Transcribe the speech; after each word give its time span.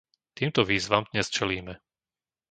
Týmto 0.37 0.61
výzvam 0.69 1.03
dnes 1.13 1.27
čelíme. 1.35 1.73